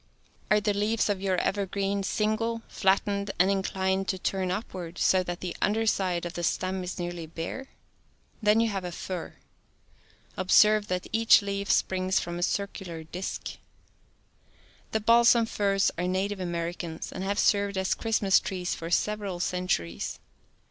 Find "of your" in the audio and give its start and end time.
1.09-1.35